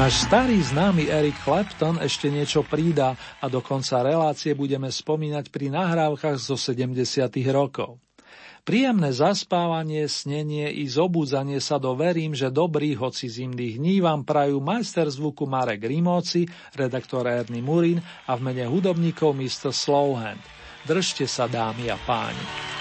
Náš 0.06 0.30
starý 0.30 0.62
známy 0.62 1.10
Eric 1.10 1.34
Clapton 1.42 1.98
ešte 1.98 2.30
niečo 2.30 2.62
prída 2.62 3.18
a 3.42 3.50
do 3.50 3.58
konca 3.58 4.06
relácie 4.06 4.54
budeme 4.54 4.86
spomínať 4.86 5.50
pri 5.50 5.66
nahrávkach 5.66 6.38
zo 6.38 6.54
70. 6.54 6.94
rokov. 7.50 7.98
Príjemné 8.62 9.10
zaspávanie, 9.10 10.06
snenie 10.06 10.70
i 10.78 10.86
zobudzanie 10.86 11.58
sa 11.58 11.82
do 11.82 11.98
že 11.98 12.54
dobrý, 12.54 12.94
hoci 12.94 13.26
zimných 13.26 13.82
dní 13.82 13.98
vám 13.98 14.22
prajú 14.22 14.62
majster 14.62 15.10
zvuku 15.10 15.42
Marek 15.42 15.82
Rimóci, 15.82 16.46
redaktor 16.78 17.26
Erny 17.26 17.58
Murin 17.58 17.98
a 18.30 18.38
v 18.38 18.46
mene 18.46 18.62
hudobníkov 18.62 19.34
Mr. 19.34 19.74
Slowhand. 19.74 20.38
Držte 20.86 21.26
sa, 21.26 21.50
dámy 21.50 21.90
a 21.90 21.98
páni. 22.06 22.75